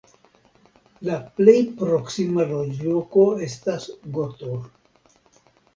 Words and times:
La 1.09 1.17
plej 1.41 1.55
proksima 1.83 2.49
loĝloko 2.55 3.27
estas 3.51 3.89
Gotor. 4.19 4.67